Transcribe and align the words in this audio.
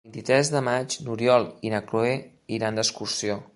El 0.07 0.09
vint-i-tres 0.11 0.49
de 0.53 0.61
maig 0.67 0.95
n'Oriol 1.09 1.45
i 1.69 1.73
na 1.75 1.83
Cloè 1.93 2.17
iran 2.59 2.81
d'excursió. 2.83 3.41